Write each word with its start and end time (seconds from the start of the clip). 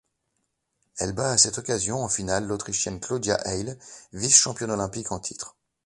Elle 0.97 1.11
bat 1.11 1.29
à 1.29 1.37
cette 1.37 1.59
occasion 1.59 2.03
en 2.03 2.09
finale 2.09 2.45
l'Autrichienne 2.47 2.99
Claudia 2.99 3.39
Heill, 3.45 3.77
vice-championne 4.13 4.71
olympique 4.71 5.11
en 5.11 5.19
titre. 5.19 5.55